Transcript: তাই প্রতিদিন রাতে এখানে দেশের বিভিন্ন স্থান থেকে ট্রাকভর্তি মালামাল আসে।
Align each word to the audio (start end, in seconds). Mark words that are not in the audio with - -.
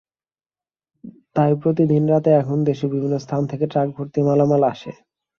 তাই 1.35 1.51
প্রতিদিন 1.61 2.03
রাতে 2.11 2.29
এখানে 2.33 2.61
দেশের 2.69 2.89
বিভিন্ন 2.93 3.15
স্থান 3.17 3.41
থেকে 3.51 3.65
ট্রাকভর্তি 3.73 4.19
মালামাল 4.27 4.61
আসে। 4.71 4.91